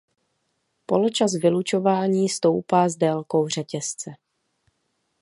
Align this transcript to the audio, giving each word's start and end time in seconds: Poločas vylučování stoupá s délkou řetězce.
Poločas 0.85 1.33
vylučování 1.35 2.29
stoupá 2.29 2.89
s 2.89 2.95
délkou 2.95 3.47
řetězce. 3.47 4.11